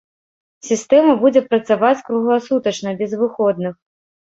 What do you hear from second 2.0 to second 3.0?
кругласутачна,